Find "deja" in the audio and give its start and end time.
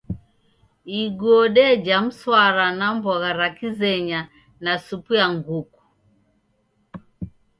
1.55-1.97